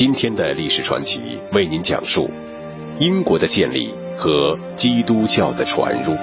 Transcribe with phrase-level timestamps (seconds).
[0.00, 1.20] 今天的历史传奇
[1.52, 2.30] 为您讲述
[3.00, 6.14] 英国的建立和基督教的传入。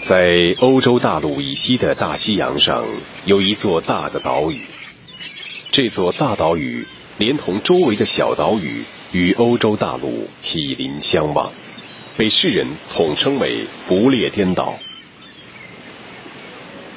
[0.00, 2.82] 在欧洲大陆以西的大西洋上，
[3.24, 4.62] 有一座大的岛屿。
[5.70, 6.88] 这座大岛屿
[7.18, 8.82] 连同周围的小岛屿，
[9.12, 11.52] 与欧洲大陆毗邻相望。
[12.16, 14.74] 被世人统称为不列颠岛。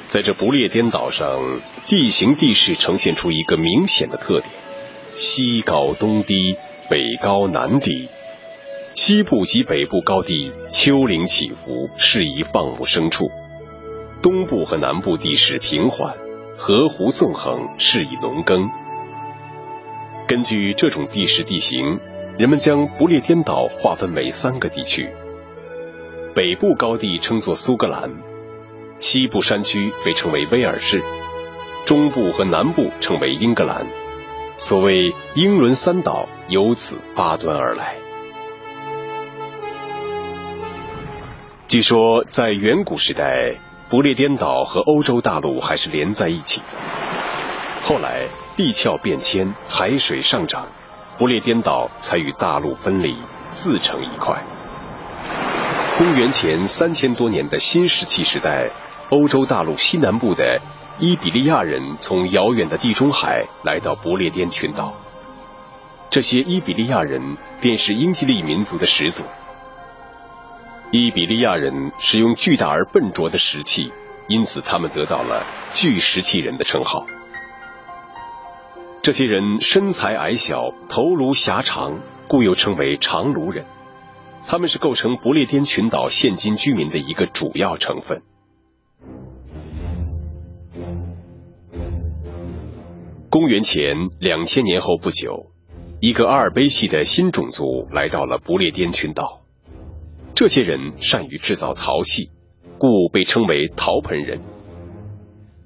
[0.08, 1.40] 在这不列颠岛上，
[1.86, 4.52] 地形地势呈现出一个明显的特点：
[5.16, 6.54] 西高东低，
[6.88, 8.08] 北高南低。
[8.94, 13.26] 西部及北部高地丘陵起伏，适宜放牧牲畜；
[14.22, 16.16] 东部和南部地势平缓，
[16.56, 18.70] 河湖纵横，适宜农耕。
[20.28, 21.98] 根据这种地势地形。
[22.36, 25.08] 人们将不列颠岛划分为三个地区：
[26.34, 28.10] 北部高地称作苏格兰，
[28.98, 31.00] 西部山区被称为威尔士，
[31.84, 33.86] 中部和南部称为英格兰。
[34.58, 37.94] 所谓英伦三岛由此发端而来。
[41.68, 43.54] 据说，在远古时代，
[43.88, 46.66] 不列颠岛和欧洲大陆还是连在一起的。
[47.84, 48.26] 后来
[48.56, 50.66] 地壳变迁，海水上涨。
[51.18, 53.16] 不列颠岛才与大陆分离，
[53.50, 54.42] 自成一块。
[55.96, 58.68] 公元前三千多年的新石器时代，
[59.10, 60.60] 欧洲大陆西南部的
[60.98, 64.92] 伊比利亚人从遥远的地中海来到不列颠群岛。
[66.10, 69.24] 这些伊比利亚人便是英吉利民族的始祖。
[70.90, 73.92] 伊比利亚人使用巨大而笨拙的石器，
[74.28, 77.06] 因此他们得到了巨石器人的称号。
[79.04, 83.66] 这些人身材矮小，头颅狭长，故又称为长颅人。
[84.46, 88.22] 他们是构成不列颠群岛现今居民的一个主要成分。
[93.28, 95.50] 公元前两千年后不久，
[96.00, 99.42] 一个阿尔卑系的新种族来到了不列颠群岛。
[100.34, 102.30] 这些人善于制造陶器，
[102.78, 104.40] 故被称为陶盆人。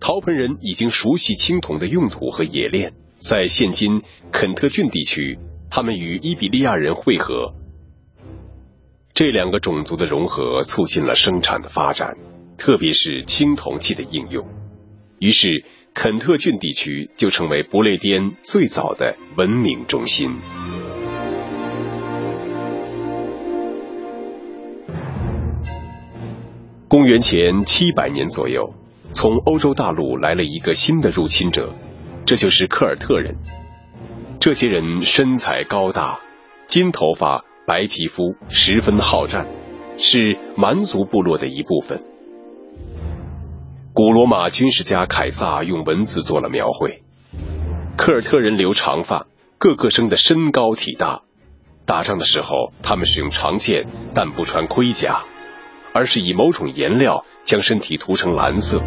[0.01, 2.95] 陶盆人已经熟悉青铜的用途和冶炼。
[3.19, 5.39] 在现今肯特郡地区，
[5.71, 7.53] 他们与伊比利亚人汇合，
[9.13, 12.17] 这两个种族的融合促进了生产的发展，
[12.57, 14.47] 特别是青铜器的应用。
[15.19, 15.65] 于是，
[15.95, 20.37] 肯特郡地区就成为不列颠最早的文明中心。
[26.87, 28.73] 公元前七百年左右，
[29.13, 31.75] 从欧洲大陆来了一个新的入侵者。
[32.29, 33.37] 这就是科尔特人，
[34.39, 36.21] 这些人身材高大，
[36.67, 39.47] 金头发，白皮肤，十分好战，
[39.97, 42.05] 是蛮族部落的一部分。
[43.95, 47.03] 古罗马军事家凯撒用文字做了描绘：
[47.97, 51.23] 科尔特人留长发，个个生得身高体大。
[51.87, 55.25] 打仗的时候，他们使用长剑，但不穿盔甲，
[55.95, 58.83] 而是以某种颜料将身体涂成蓝色。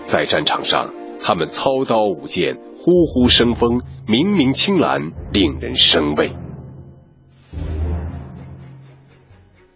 [0.00, 1.03] 在战场上。
[1.20, 6.32] 他们操刀舞剑，呼呼生风，明明青蓝，令人生畏。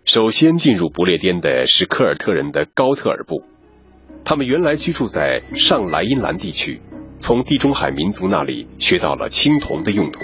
[0.04, 3.42] 首先进入不列颠的是科尔特人的高特尔部，
[4.24, 6.80] 他们原来居住在上莱茵兰地区，
[7.18, 10.20] 从地中海民族那里学到了青铜的用途，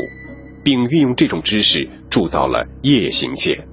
[0.63, 3.69] 并运用这种知识铸造了夜行剑。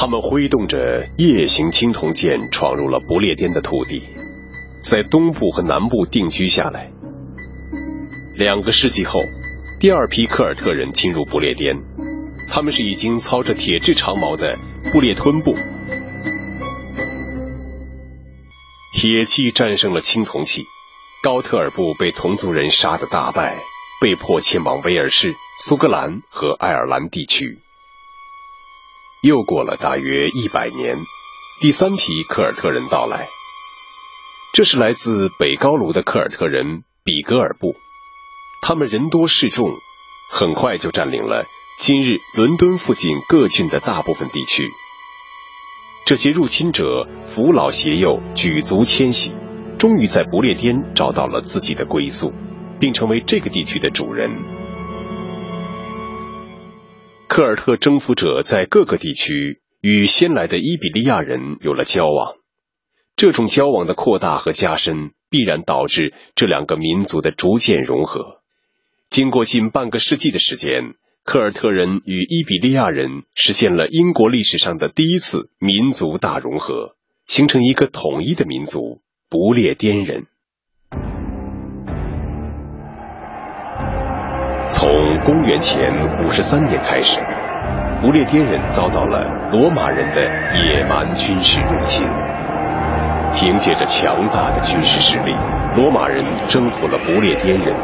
[0.00, 4.02] 他们挥动着夜行青铜剑，闯入了不列颠的土地，
[4.82, 6.90] 在东部和南部定居下来。
[8.34, 9.20] 两个世纪后，
[9.78, 11.76] 第二批科尔特人侵入不列颠，
[12.48, 14.56] 他们是已经操着铁质长矛的
[14.90, 15.52] 布列吞部。
[18.94, 20.62] 铁器战胜了青铜器，
[21.22, 23.58] 高特尔部被同族人杀得大败，
[24.00, 27.58] 被迫迁往威尔士、苏格兰和爱尔兰地区。
[29.22, 30.96] 又过了大约一百年，
[31.60, 33.28] 第三批科尔特人到来。
[34.54, 37.76] 这是来自北高卢的科尔特人比格尔部，
[38.62, 39.70] 他们人多势众，
[40.30, 41.44] 很快就占领了
[41.78, 44.70] 今日伦敦附近各郡的大部分地区。
[46.06, 49.34] 这些入侵者扶老携幼，举足迁徙，
[49.78, 52.32] 终于在不列颠找到了自己的归宿，
[52.80, 54.59] 并成为这个地区的主人。
[57.30, 62.34] 科尔特征服者在各个地区与先来的伊比利亚人有了交往，
[63.14, 68.40] 这种交往的扩大和加深，必然导致这两个民族的逐渐融合。
[69.10, 76.96] 经过近半个世纪的时间，科尔特人与伊比利亚人实现了英国历史上的第一次民族大融合，
[77.28, 80.26] 形成一个统一的民族——不列颠人。
[84.80, 84.88] 从
[85.26, 85.92] 公元前
[86.24, 87.20] 五十三年开始，
[88.00, 90.22] 不列颠人遭到了罗马人的
[90.56, 92.08] 野蛮军事入侵。
[93.34, 95.34] 凭借着强大的军事实力，
[95.76, 97.76] 罗马人征服了不列颠人。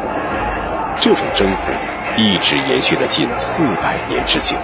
[0.98, 1.70] 这种征服
[2.16, 4.56] 一直延续了近四百年之久。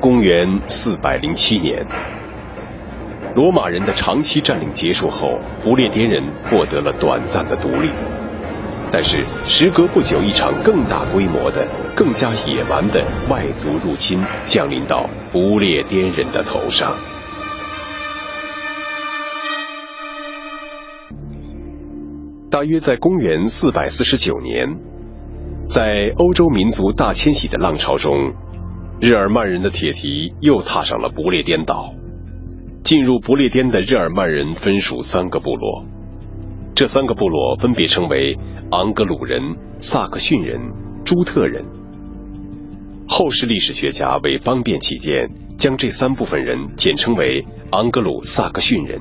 [0.00, 1.86] 公元四百零七年，
[3.36, 7.92] 罗马人的长期占领结束后，不列颠人获得了短暂的独立。
[8.94, 11.66] 但是，时隔不久，一场更大规模的、
[11.96, 16.94] 更加野蛮的外族入侵降临到不列颠人的头上。
[22.50, 24.76] 大约在公元四百四十九年，
[25.64, 28.34] 在欧洲民族大迁徙的浪潮中，
[29.00, 31.94] 日耳曼人的铁蹄又踏上了不列颠岛。
[32.84, 35.86] 进入不列颠的日耳曼人分属三个部落，
[36.74, 38.38] 这三个部落分别称为
[38.70, 39.42] 昂格鲁人、
[39.78, 40.58] 萨克逊人、
[41.04, 41.64] 朱特人。
[43.06, 45.28] 后世历史学家为方便起见，
[45.58, 48.98] 将这三部分人简称为昂格鲁萨克逊人。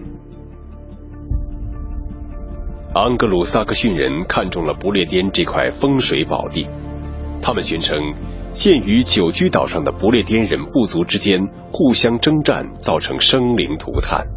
[2.95, 6.67] 昂格鲁萨克逊人看中了不列颠这块风水宝地，
[7.41, 7.97] 他们宣称，
[8.51, 11.39] 鉴于久居岛上的不列颠人部族之间
[11.71, 14.27] 互相征战，造成生灵涂炭，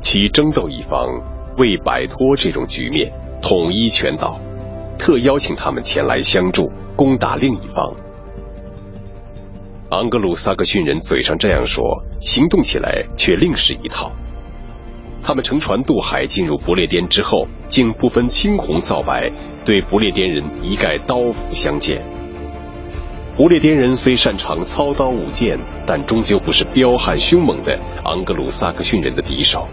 [0.00, 1.06] 其争斗一方
[1.58, 4.38] 为摆脱这种局面，统一全岛，
[4.98, 7.94] 特邀请他们前来相助，攻打另一方。
[9.90, 14.10] 昂格鲁萨克逊人嘴上这样说，行动起来却另是一套。
[15.22, 19.30] 他们乘船渡海进入不列颠之后，竟不分青红皂白，
[19.64, 22.04] 对不列颠人一概刀斧相见。
[23.36, 29.66] 不列颠人虽擅长操刀舞剑，但终究不是彪悍凶猛的昂格鲁萨克逊人的敌手。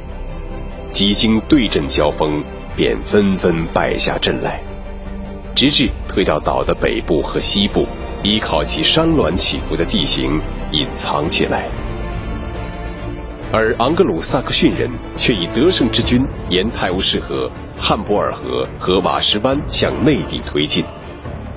[0.93, 2.43] 几经对阵交锋，
[2.75, 4.61] 便纷纷败下阵来，
[5.55, 7.83] 直至退到岛的北部和西部，
[8.21, 10.39] 依靠其山峦起伏的地形
[10.71, 11.67] 隐藏起来。
[13.51, 14.87] 而昂格鲁萨克逊人
[15.17, 20.85] 却以得胜之军沿泰晤士河、汉博尔河和瓦什湾向内地推进，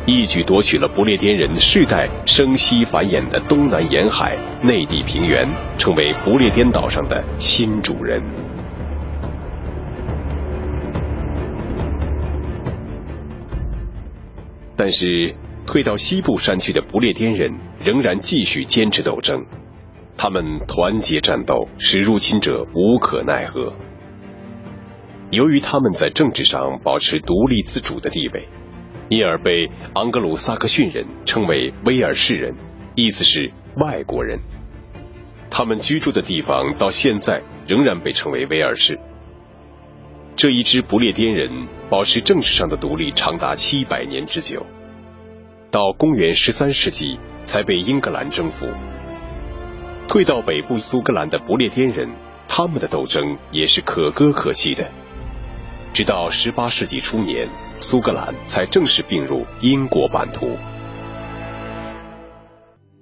[0.07, 5.47] 一举夺取了不列颠人世代生息繁衍的东南沿海内地平原，
[5.77, 8.23] 成为不列颠岛上的新主人。
[14.77, 15.35] 但是，
[15.67, 19.45] 退到西部山区的不列颠人仍然继续坚持斗争。
[20.17, 23.73] 他们团结战斗，使入侵者无可奈何。
[25.31, 28.49] 由于他们在政治上保持独立自主的地位，
[29.09, 32.55] 因而被昂格鲁萨克逊人称为威尔士人，
[32.95, 34.39] 意思是外国人。
[35.51, 38.99] 他们居住的地方到现在仍然被称为威尔士。
[40.37, 44.67] 这一支不列颠人保持政治上的独立长达七百年之久，
[45.71, 48.67] 到公元十三世纪才被英格兰征服。
[50.07, 52.11] 退到北部苏格兰的不列颠人，
[52.49, 54.87] 他们的斗争也是可歌可泣的。
[55.95, 57.49] 直到十八世纪初年，
[57.81, 60.51] 苏格兰才正式并入英国版图。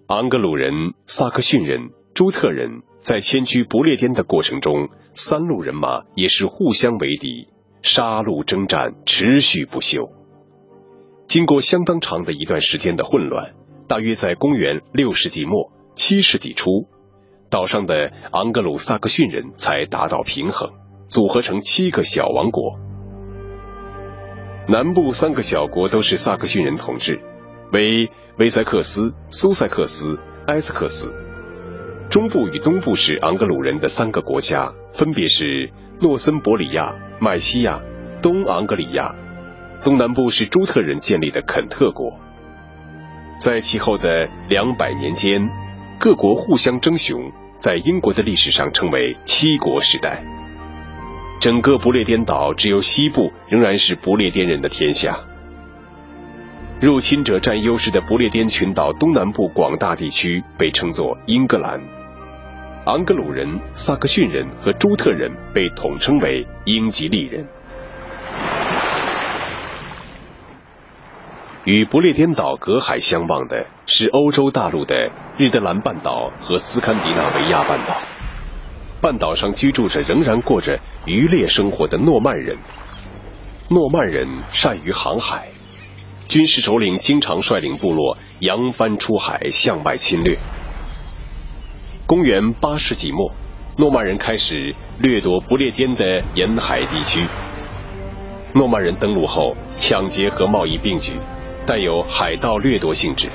[0.06, 0.73] 昂格鲁人、
[1.06, 7.49] 萨克逊人、朱特人在迁居不列颠的过程中，三路人马也是互相为敌，
[7.83, 10.11] 杀戮征战持续不休。
[11.26, 13.54] 经过相当长的一段时间的混乱，
[13.88, 16.68] 大约在公元六世纪末、七世纪初。
[17.49, 20.73] 岛上的昂格鲁萨克逊人才达到平衡，
[21.09, 22.78] 组合成七个小王国。
[24.68, 27.21] 南部三个小国都是萨克逊人统治，
[27.73, 30.18] 为威塞克斯、苏塞克斯、
[30.49, 31.14] 埃斯克斯。
[32.14, 35.68] 中部与东部是昂格鲁人的三个国家，分别是
[36.00, 37.83] 诺森伯里亚、麦西亚、
[38.23, 39.12] 东昂格里亚。
[39.83, 42.16] 东南部是朱特人建立的肯特国。
[43.37, 45.50] 在其后的两百年间，
[45.99, 47.33] 各国互相争雄。
[47.59, 50.23] 在英国的历史上称为七国时代。
[51.40, 55.18] 整个不列颠岛只有西部仍然是不列颠人的天下。
[56.80, 61.83] 入侵者占优势的不列颠群岛东南部广大地区被称作英格兰。
[62.86, 67.46] 昂格鲁人、萨克逊人和朱特人被统称为英吉利人。
[71.64, 77.96] 与不列颠岛隔海相望的是欧洲大陆的日德兰半岛和斯堪的纳维亚半岛。
[79.00, 82.58] 半岛上居住着仍然过着渔猎生活的诺曼人。
[83.70, 85.48] 诺曼人善于航海，
[86.28, 90.36] 军事首领经常率领部落扬帆出海，向外侵略。
[92.06, 93.32] 公元八世纪末，
[93.78, 97.26] 诺曼人开始掠夺不列颠的沿海地区。
[98.52, 101.14] 诺曼人登陆后，抢劫和贸易并举，
[101.66, 103.28] 带有海盗掠夺性质。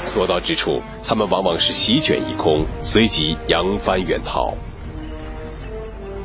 [0.00, 4.54] 所到之处，他们往往是席卷一空，随即扬帆远逃。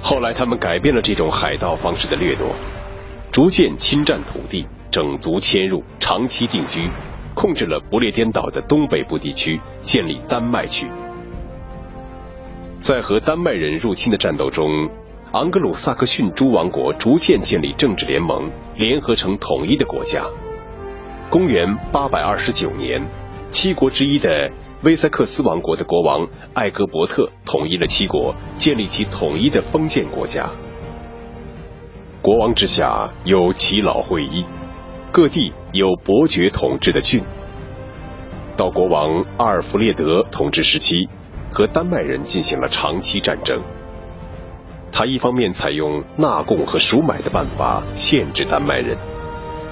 [0.01, 2.47] 后来，他们改变了这种海盗方式的掠夺，
[3.29, 6.88] 逐渐侵占土地，整族迁入，长期定居，
[7.36, 10.88] 控制了不列颠岛的东北部地区，建立丹麦区。
[12.88, 14.65] 在和丹麦人入侵的战斗中，
[15.34, 20.24] 昂格鲁萨克逊诸王国逐渐建立政治联盟，联合成统一的国家。
[21.29, 23.06] 公元八百二十九年，
[23.51, 24.50] 七国之一的
[24.84, 30.50] 威塞克斯王国的国王艾格伯特统一了七国，建立起统一的封建国家。
[32.22, 34.46] 国王之下有耆老会议，
[35.12, 37.22] 各地有伯爵统治的郡。
[38.56, 41.10] 到国王阿尔弗列德统治时期。
[41.57, 43.59] 和丹麦人进行了长期战争。
[44.91, 48.95] 他一方面采用纳贡和赎买的办法限制丹麦人，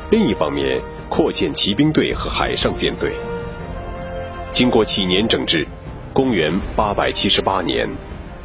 [0.09, 3.13] 另一方面扩建骑兵队和海上舰队。
[4.51, 5.67] 经过几年整治，
[6.11, 7.87] 公元八百七十八年，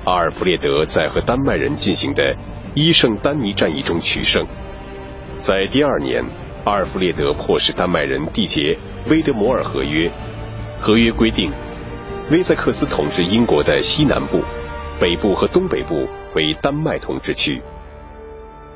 [0.04, 2.36] 阿尔弗列德在和丹麦人进行的
[2.74, 4.46] 伊圣丹尼战役中取胜。
[5.38, 6.22] 在第二年，
[6.66, 8.76] 阿尔弗列德迫使丹麦人缔结
[9.08, 10.10] 威德摩尔合约，
[10.78, 11.50] 合约规定。
[12.30, 14.38] 威塞克斯统治英国的西南部、
[15.00, 16.06] 北部和东北部
[16.36, 17.60] 为丹麦统治区。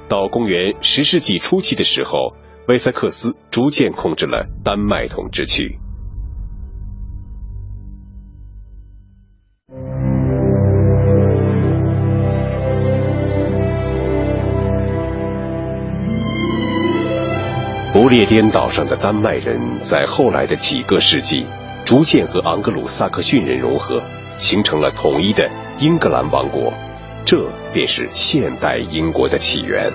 [0.09, 2.35] 到公元十世纪初期的时候，
[2.67, 5.79] 威塞克斯逐渐控制了丹麦统治区。
[17.93, 21.47] 不列颠岛上的丹麦人在后来的几个世纪。
[21.85, 24.03] 逐渐和昂格鲁萨克逊人融合，
[24.39, 26.73] 形成了统一的英格兰王国，
[27.27, 29.93] 这便是现代英国的起源。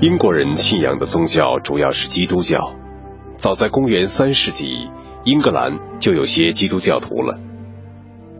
[0.00, 2.72] 英国人信仰的宗教主要是基督教，
[3.36, 4.88] 早在公元三世纪，
[5.24, 7.47] 英格兰就有些基督教徒了。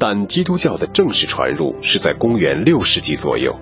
[0.01, 3.55] 但基督教的正式传入是在公元六世纪左右。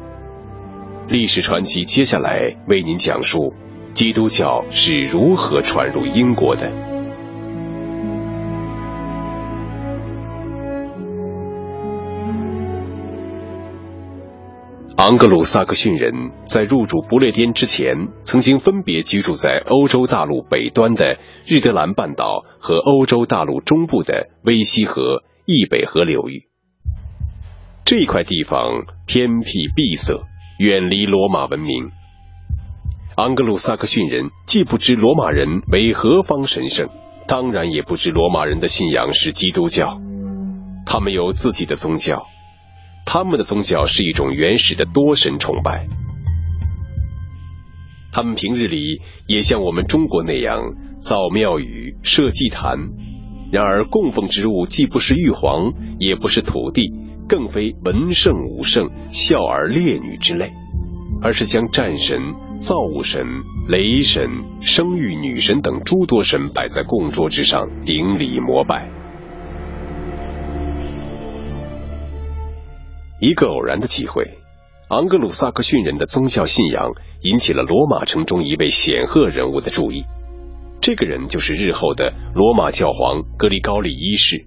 [1.09, 3.55] 历史传奇接下来为您讲述
[3.95, 6.71] 基督教是如何传入英国的。
[14.97, 25.23] 昂格鲁萨克逊人在入主不列颠之前，曾经分别居住在欧洲大陆北端的日德兰半岛和欧洲大陆中部的威西河。
[25.49, 26.49] 易北河流域
[27.85, 30.25] 这块地方偏僻闭塞，
[30.59, 31.93] 远离罗马文明。
[33.15, 36.89] 安格鲁萨克逊人既不知罗马人为何方神圣，
[37.29, 40.01] 当然也不知罗马人的信仰是基督教。
[40.85, 42.27] 他们有自己的宗教，
[43.07, 45.87] 他们的宗教是一种原始的多神崇拜。
[48.11, 52.91] 他们平日里也像我们中国那样造庙宇、设祭坛。
[53.53, 56.91] 然而，供奉之物既不是玉皇，也不是土地，
[57.29, 60.51] 更非文圣、武圣、孝儿、烈女之类，
[61.23, 63.25] 而是将战神、造物神、
[63.69, 64.29] 雷神、
[64.61, 68.91] 生育女神等诸多神摆在供桌之上，顶礼膜拜。
[73.21, 74.39] 一个偶然的机会，
[74.89, 76.91] 昂格鲁萨克逊人的宗教信仰
[77.23, 80.05] 引起了罗马城中一位显赫人物的注意。
[80.87, 84.47] 这个人就是日后的罗马教皇格里高利一世。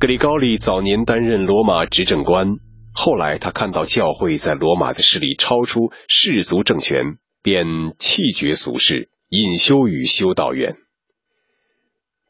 [0.00, 2.56] 格里高利早年担任罗马执政官，
[2.92, 7.64] 后来他看到教会在罗马的势力超出世俗政权，便
[8.00, 10.74] 弃绝俗世，隐修于修道院。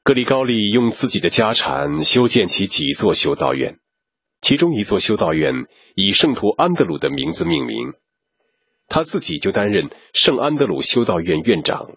[0.04, 3.78] 格里高利用自己的家产修建起几座修道院，
[4.42, 5.54] 其中一座修道院
[5.94, 7.94] 以圣徒安德鲁的名字命名，
[8.86, 11.92] 他自己就担任圣安德鲁修道院院长。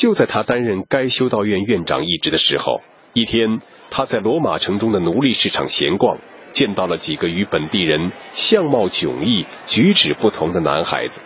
[0.00, 2.80] 就在他担任该修道院院长一职的时候，
[3.12, 6.16] 一天，他在罗马城中的奴隶市场闲逛，
[6.52, 11.20] 见到了几个与本地人相貌迥异、举止不同的男孩子。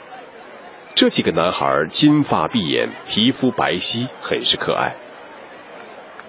[0.97, 4.97] 这几个男孩金发碧眼，皮肤白皙，很是可爱。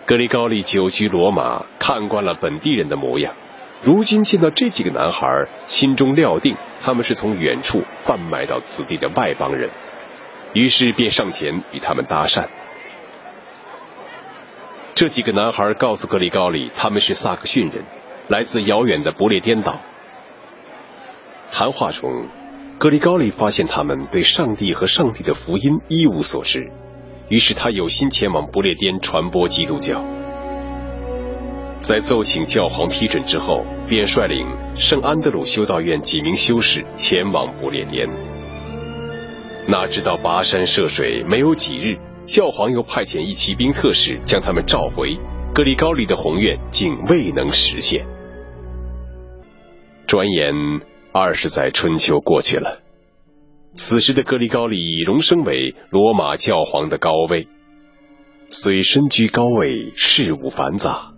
[0.05, 3.33] 格里高利久居罗马，看惯了本地人的模样，
[3.81, 9.71] 如今见到这几个男孩，心中料定他们是从远处贩卖到此地的外邦人。
[10.55, 12.47] 于是便上前与他们搭讪。
[14.95, 17.83] 这几个男孩告诉格里高利，他们是萨克逊人，
[18.29, 19.81] 来自遥远的不列颠岛。
[21.51, 22.27] 谈话中，
[22.79, 26.71] 格里高利发现他们对上帝和上帝的福音一无所知，
[27.27, 30.01] 于是他有心前往不列颠传播基督教。
[31.81, 34.47] 在奏请教皇批准之后，便率领
[34.77, 38.09] 圣安德鲁修道院几名修士前往不列颠。
[39.67, 41.97] 哪知道跋山涉水，没有几日。
[42.25, 45.17] 教皇又派遣一骑兵特使将他们召回，
[45.53, 48.05] 格里高利的宏愿竟未能实现。
[50.07, 50.53] 转眼
[51.11, 52.81] 二十载春秋过去了，
[53.73, 57.47] 此时的格里高利已荣升为罗马教皇的高位，
[58.47, 61.13] 虽身居高位，事务繁杂，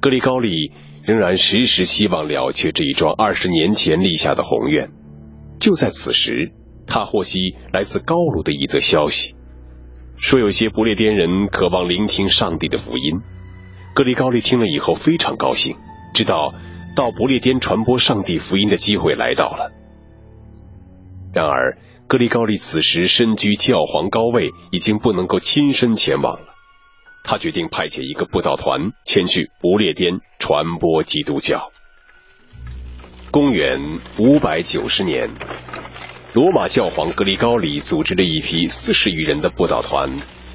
[0.00, 0.72] 格里高利
[1.04, 4.90] 仍然时时希望了却这一桩二十年前立下的宏愿。
[5.58, 6.52] 就在此时，
[6.86, 9.34] 他获悉来自高卢的一则消息。
[10.16, 13.20] 说有些不列颠人渴望聆听上帝的福音，
[13.94, 15.76] 格里高利听了以后非常高兴，
[16.14, 16.54] 知道
[16.94, 19.72] 到不列颠传播上帝福音的机会来到了。
[21.34, 26.54] 然而，格里高利此时身居教皇高位，已经不能够亲身前往了。
[27.24, 31.70] 他决定派遣一个布道团前去不列颠传播基督教。
[33.30, 35.30] 公元五百九十年。
[36.34, 40.08] 罗马教皇格里高里组织了一批四十余人的布道团，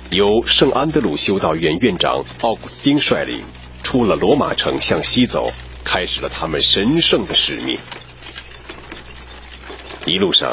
[0.10, 3.44] 由圣安德鲁修道院院长奥古斯丁率领，
[3.84, 5.52] 出了罗马城向西走，
[5.84, 7.78] 开始了他们神圣的使命。
[10.08, 10.52] 一路上，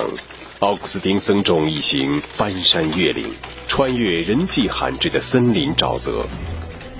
[0.58, 3.24] 奥古斯丁僧众一行翻山越岭，
[3.66, 6.26] 穿越人迹罕至的森林沼泽，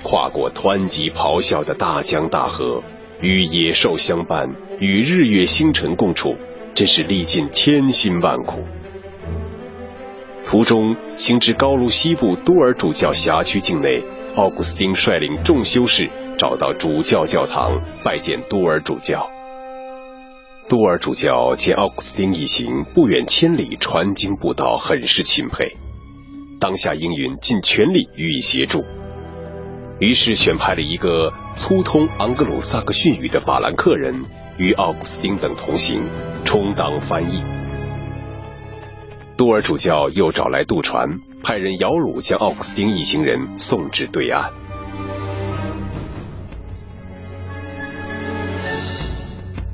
[0.01, 2.81] 跨过湍急咆哮的大江大河，
[3.21, 6.35] 与野兽相伴，与日月星辰共处。
[6.75, 8.63] 真是历尽千辛万苦。
[10.43, 14.03] 途中行至高卢西部多尔主教辖区境内，
[14.35, 19.27] 奥古斯丁率领众修士找到主教教堂拜见多尔主教。
[20.67, 25.77] 多尔主教见奥古斯丁一行不远千里传经布道，很是钦佩，
[26.59, 28.83] 当下应允尽全力予以协助。
[29.99, 34.25] 于是选派了一个粗通昂格鲁萨克逊语的法兰克人。
[34.57, 36.03] 与奥古斯丁等同行，
[36.45, 37.43] 充当翻译。
[39.37, 44.51] 多尔主教又找来渡船，派人摇橹将奥古斯丁一行人送至对岸。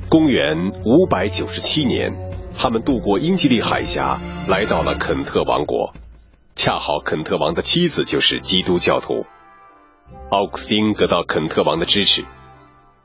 [0.09, 2.11] 公元五百九十七年，
[2.57, 5.93] 他们渡过英吉利海峡，来到了肯特王国。
[6.55, 9.25] 恰好肯特王的妻子就是基督教徒，
[10.29, 12.25] 奥古斯丁得到肯特王的支持。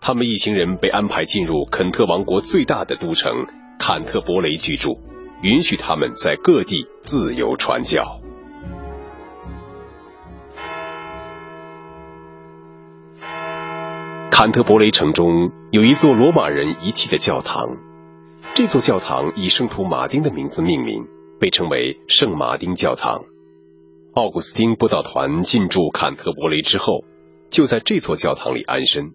[0.07, 3.33] 他们一行人被安排进入肯特王国最大的都城
[3.77, 5.01] 坎特伯雷居住，
[5.43, 8.21] 允许他们在各地自由传教。
[14.31, 17.67] 坎特伯雷城中有一座罗马人遗弃的教堂，
[18.55, 21.05] 这座教堂以圣徒马丁的名字命名，
[21.41, 23.25] 被称为圣马丁教堂。
[24.15, 27.03] 奥古斯丁布道团进驻坎特伯雷之后，
[27.51, 29.11] 就在这座教堂里安身。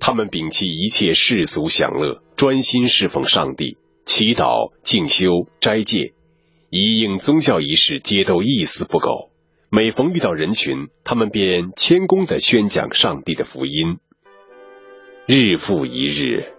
[0.00, 6.12] 他们摒弃一切世俗享乐，专心侍奉上帝，祈祷、静修、斋戒，
[6.70, 9.30] 一应宗教仪式皆都一丝不苟。
[9.70, 13.98] 每逢遇到人群，他们便谦恭地宣讲上帝的福音。
[15.26, 16.52] 日复一日，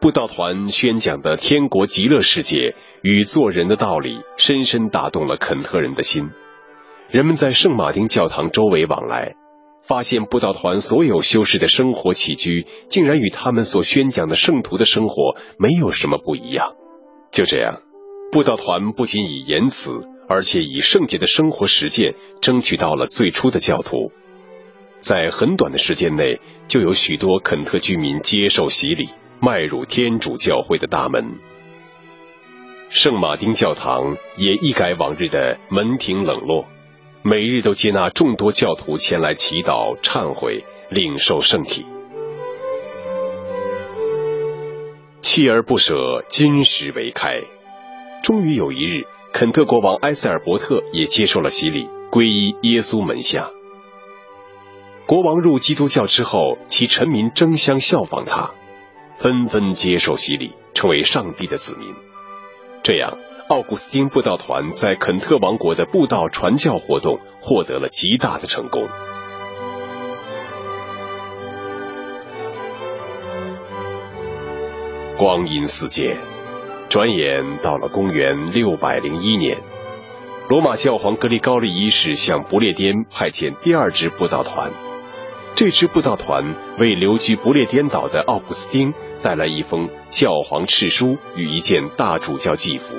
[0.00, 6.30] 布道团宣讲的天国极乐世界与做人的道理，深深打动了肯特人的心。
[7.10, 9.34] 人们在圣马丁教堂周围往来。
[9.86, 16.74] 发现布道团所有修士的生活起居，竟然与他们所宣讲的圣徒的生活没有什么不一样。
[17.30, 17.82] 就这样，
[18.32, 24.10] 布道团不仅以言辞，而且以圣洁的生活实践，争取到了最初的教徒。
[25.00, 31.38] 在很短的时间内，就有许多肯特居民接受洗礼，迈入天主教会的大门。
[32.88, 36.66] 圣马丁教堂也一改往日的门庭冷落。
[37.28, 41.84] 每日都接纳众多教徒前来祈祷、忏悔、领受圣体。
[45.22, 47.42] 锲而不舍，金石为开。
[48.22, 53.50] 终于有一日，肯特国王埃塞尔伯特也接受了洗礼，皈依耶稣门下。
[55.06, 58.52] 国王入基督教之后，其臣民争相效仿他，
[59.18, 61.92] 纷纷接受洗礼，成为上帝的子民。
[62.84, 63.18] 这样。
[63.48, 68.88] 奥古斯丁布道团在肯特王国的布道传教活动获得了极大的成功。
[75.16, 76.16] 光阴似箭，
[76.88, 79.58] 转眼到了公元六百零一年，
[80.48, 84.72] 罗马教皇格里高利一世向不列颠派遣第二支布道团，
[85.54, 92.92] 这支布道团为留居不列颠岛的奥古斯丁带来一封教皇敕书与一件大主教祭服。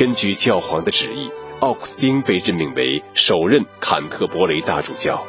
[0.00, 5.26] 根据教皇的旨意，奥古斯丁被任命为首任坎特伯雷大主教，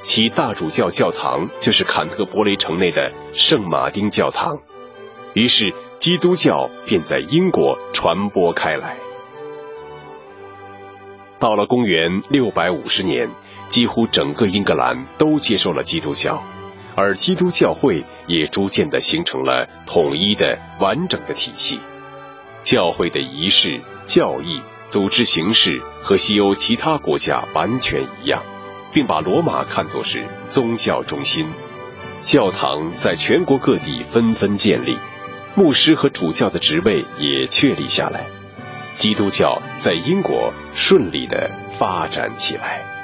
[0.00, 4.58] 其大主教教堂就是坎特伯雷城内的圣马丁教堂。
[5.34, 8.96] 于是，基督教便在英国传播开来。
[11.38, 13.28] 到了公元六百五十年。
[13.68, 16.40] 几乎整个英格兰都接受了基督教，
[16.94, 21.80] 而基督教会也逐渐的形成了统一的完整的体系。
[22.66, 28.42] 教会的仪式、教义、组织形式和西欧其他国家完全一样，
[28.92, 31.46] 并把罗马看作是宗教中心。
[32.22, 34.98] 教堂在全国各地纷纷建立，
[35.54, 38.26] 牧师和主教的职位也确立下来。
[38.96, 41.48] 基督教在英国顺利的
[41.78, 42.95] 发展起来。